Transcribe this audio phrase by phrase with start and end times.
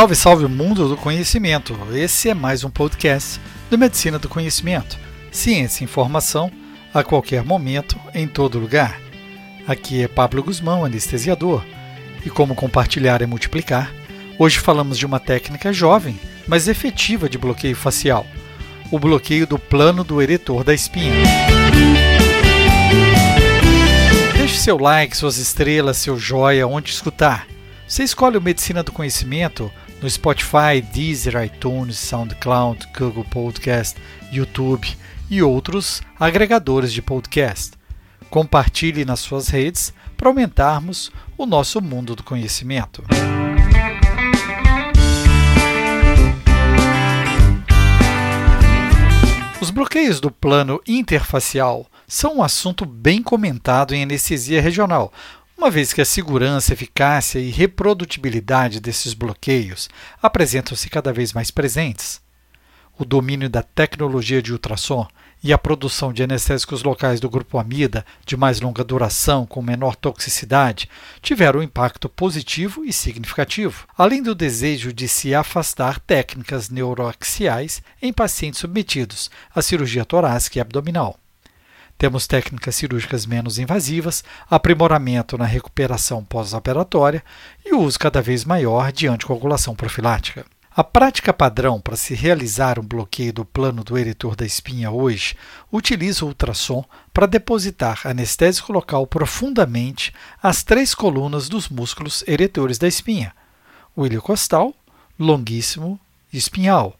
[0.00, 1.76] Salve, salve mundo do conhecimento!
[1.92, 4.98] Esse é mais um podcast do Medicina do Conhecimento.
[5.30, 6.50] Ciência e informação
[6.94, 8.98] a qualquer momento, em todo lugar.
[9.68, 11.62] Aqui é Pablo Guzmão, anestesiador.
[12.24, 13.92] E como compartilhar é multiplicar,
[14.38, 18.24] hoje falamos de uma técnica jovem, mas efetiva de bloqueio facial:
[18.90, 21.12] o bloqueio do plano do eretor da espinha.
[24.34, 27.46] Deixe seu like, suas estrelas, seu joia, onde escutar.
[27.86, 29.70] Você escolhe o Medicina do Conhecimento
[30.02, 34.00] no Spotify, Deezer, iTunes, SoundCloud, Google Podcast,
[34.32, 34.86] YouTube
[35.28, 37.72] e outros agregadores de podcast.
[38.30, 43.02] Compartilhe nas suas redes para aumentarmos o nosso mundo do conhecimento.
[49.60, 55.12] Os bloqueios do plano interfacial são um assunto bem comentado em anestesia regional,
[55.60, 59.90] uma vez que a segurança, eficácia e reprodutibilidade desses bloqueios
[60.22, 62.18] apresentam-se cada vez mais presentes.
[62.98, 65.06] O domínio da tecnologia de ultrassom
[65.44, 69.96] e a produção de anestésicos locais do grupo amida de mais longa duração com menor
[69.96, 70.88] toxicidade
[71.20, 78.14] tiveram um impacto positivo e significativo, além do desejo de se afastar técnicas neuroaxiais em
[78.14, 81.20] pacientes submetidos à cirurgia torácica e abdominal.
[82.00, 87.22] Temos técnicas cirúrgicas menos invasivas, aprimoramento na recuperação pós-operatória
[87.62, 90.46] e o uso cada vez maior de anticoagulação profilática.
[90.74, 95.34] A prática padrão para se realizar um bloqueio do plano do eretor da espinha hoje
[95.70, 100.10] utiliza o ultrassom para depositar anestésico local profundamente
[100.42, 103.34] as três colunas dos músculos eretores da espinha,
[103.94, 104.74] o iliocostal,
[105.18, 106.00] longuíssimo
[106.32, 106.96] e espinhal,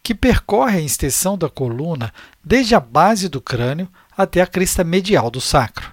[0.00, 5.30] que percorre a extensão da coluna desde a base do crânio até a crista medial
[5.30, 5.92] do sacro.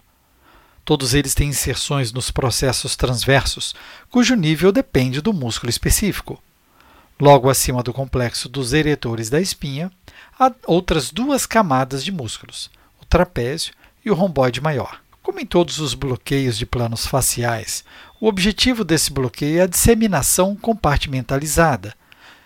[0.83, 3.75] Todos eles têm inserções nos processos transversos,
[4.09, 6.41] cujo nível depende do músculo específico.
[7.19, 9.91] Logo acima do complexo dos eretores da espinha,
[10.39, 13.73] há outras duas camadas de músculos, o trapézio
[14.03, 14.99] e o romboide maior.
[15.21, 17.85] Como em todos os bloqueios de planos faciais,
[18.19, 21.93] o objetivo desse bloqueio é a disseminação compartimentalizada.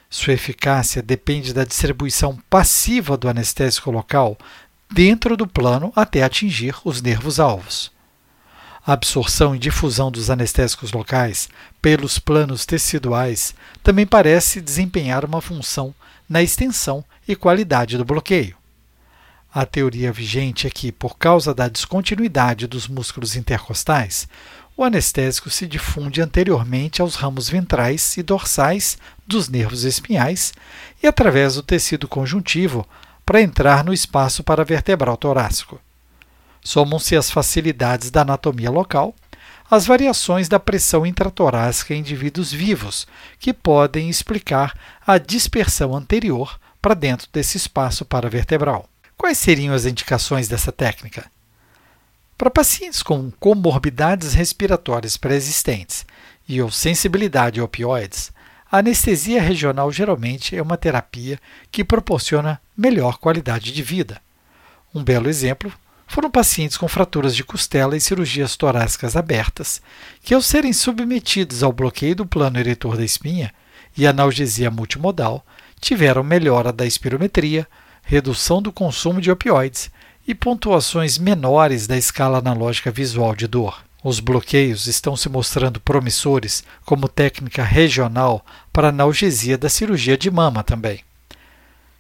[0.10, 4.38] Sua eficácia depende da distribuição passiva do anestésico local
[4.92, 7.92] dentro do plano até atingir os nervos-alvos.
[8.86, 11.50] A absorção e difusão dos anestésicos locais
[11.82, 15.94] pelos planos teciduais também parece desempenhar uma função
[16.30, 18.56] na extensão e qualidade do bloqueio.
[19.52, 24.28] A teoria vigente é que, por causa da descontinuidade dos músculos intercostais,
[24.78, 30.54] o anestésico se difunde anteriormente aos ramos ventrais e dorsais dos nervos espinhais
[31.02, 32.86] e através do tecido conjuntivo
[33.26, 35.80] para entrar no espaço paravertebral torácico.
[36.64, 39.16] Somam-se as facilidades da anatomia local,
[39.70, 43.08] as variações da pressão intratorácica em indivíduos vivos,
[43.40, 48.88] que podem explicar a dispersão anterior para dentro desse espaço paravertebral.
[49.18, 51.26] Quais seriam as indicações dessa técnica?
[52.38, 56.06] Para pacientes com comorbidades respiratórias pré-existentes
[56.48, 58.32] e ou sensibilidade a opioides,
[58.70, 61.40] a anestesia regional geralmente é uma terapia
[61.72, 64.22] que proporciona melhor qualidade de vida.
[64.94, 65.72] Um belo exemplo
[66.08, 69.82] foram pacientes com fraturas de costela e cirurgias torácicas abertas,
[70.22, 73.54] que, ao serem submetidos ao bloqueio do plano eretor da espinha
[73.98, 75.46] e analgesia multimodal,
[75.80, 77.68] tiveram melhora da espirometria,
[78.04, 79.90] redução do consumo de opioides
[80.28, 83.84] e pontuações menores da escala analógica visual de dor.
[84.04, 90.64] Os bloqueios estão se mostrando promissores como técnica regional para analgesia da cirurgia de mama
[90.64, 91.02] também.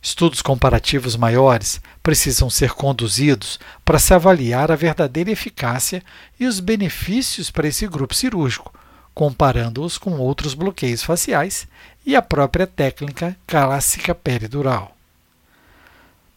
[0.05, 6.03] Estudos comparativos maiores precisam ser conduzidos para se avaliar a verdadeira eficácia
[6.39, 8.71] e os benefícios para esse grupo cirúrgico,
[9.15, 11.67] comparando-os com outros bloqueios faciais
[12.05, 14.95] e a própria técnica clássica peridural.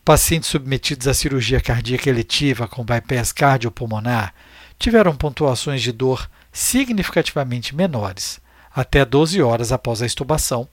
[0.03, 4.32] Pacientes submetidos à cirurgia cardíaca eletiva com bypass cardiopulmonar
[4.79, 8.41] tiveram pontuações de dor significativamente menores,
[8.75, 10.67] até 12 horas após a estubação,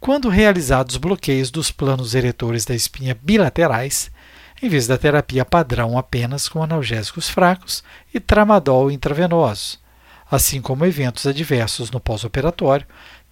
[0.00, 4.10] quando realizados bloqueios dos planos eretores da espinha bilaterais,
[4.62, 7.82] em vez da terapia padrão apenas com analgésicos fracos
[8.12, 9.78] e tramadol intravenoso,
[10.30, 12.86] assim como eventos adversos no pós-operatório,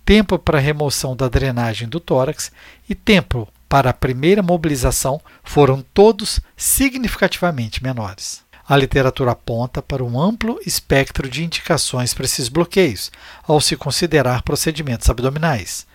[0.05, 2.53] tempo para remoção da drenagem do tórax
[2.89, 8.45] e tempo para a primeira mobilização foram todos significativamente menores.
[8.67, 13.11] A literatura aponta para um amplo espectro de indicações para esses bloqueios,
[13.43, 15.87] ao se considerar procedimentos abdominais.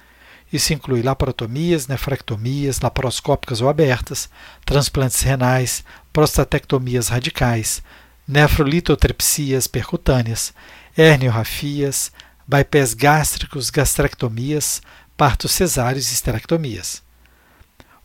[0.52, 4.30] Isso inclui laparotomias, nefrectomias, laparoscópicas ou abertas,
[4.66, 7.84] transplantes renais, prostatectomias radicais,
[8.28, 10.54] nefrolitotrepsias percutâneas,
[10.98, 12.12] herniorafias,
[12.48, 14.82] bypass gástricos, gastrectomias,
[15.16, 17.04] partos cesáreos e esterectomias.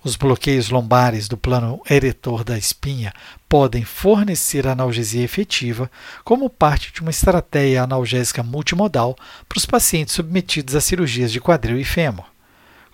[0.05, 3.14] Os bloqueios lombares do plano eretor da espinha
[3.49, 5.91] podem fornecer analgesia efetiva
[6.23, 9.17] como parte de uma estratégia analgésica multimodal
[9.49, 12.26] para os pacientes submetidos a cirurgias de quadril e fêmur,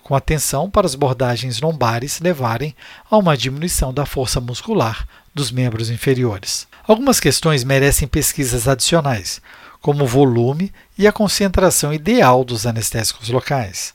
[0.03, 2.75] com atenção para as bordagens lombares levarem
[3.09, 6.67] a uma diminuição da força muscular dos membros inferiores.
[6.87, 9.41] Algumas questões merecem pesquisas adicionais,
[9.81, 13.93] como o volume e a concentração ideal dos anestésicos locais.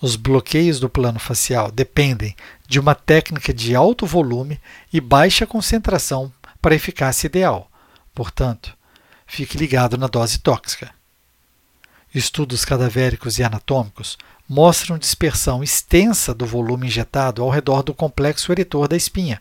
[0.00, 2.36] Os bloqueios do plano facial dependem
[2.66, 4.60] de uma técnica de alto volume
[4.92, 6.32] e baixa concentração
[6.62, 7.70] para eficácia ideal.
[8.14, 8.76] Portanto,
[9.26, 10.90] fique ligado na dose tóxica.
[12.14, 14.16] Estudos cadavéricos e anatômicos
[14.48, 19.38] mostram dispersão extensa do volume injetado ao redor do complexo eretor da espinha,